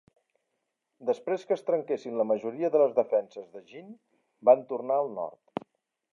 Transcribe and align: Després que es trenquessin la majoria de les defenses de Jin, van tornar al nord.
Després 1.09 1.43
que 1.49 1.53
es 1.57 1.61
trenquessin 1.67 2.17
la 2.21 2.25
majoria 2.31 2.73
de 2.77 2.81
les 2.85 2.97
defenses 3.01 3.49
de 3.53 3.65
Jin, 3.69 3.93
van 4.51 4.67
tornar 4.73 4.99
al 5.05 5.15
nord. 5.21 5.67